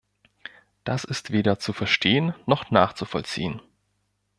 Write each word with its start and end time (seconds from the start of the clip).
Das 0.83 1.03
ist 1.03 1.29
weder 1.29 1.59
zu 1.59 1.73
verstehen 1.73 2.33
noch 2.47 2.71
nachzuvollziehen. 2.71 3.61